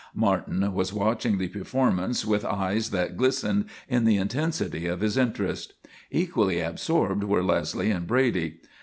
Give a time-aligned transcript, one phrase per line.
[0.15, 5.73] Martin was watching the performance with eyes that glistened in the intensity of his interest.
[6.09, 8.61] Equally absorbed were Leslie and Brady.